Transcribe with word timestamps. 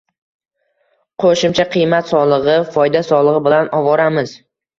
Qoʻshimcha 1.23 1.65
qiymat 1.75 2.09
soligʻi, 2.13 2.57
foyda 2.79 3.03
soligʻi 3.11 3.45
bilan 3.51 3.71
ovoramiz. 3.83 4.35